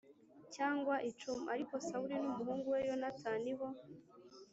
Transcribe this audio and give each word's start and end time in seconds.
cyangwa 0.55 0.95
icumu 1.09 1.45
Ariko 1.53 1.73
Sawuli 1.87 2.15
n 2.17 2.23
umuhungu 2.29 2.67
we 2.73 2.79
Yonatani 2.89 3.53
bo 3.57 3.67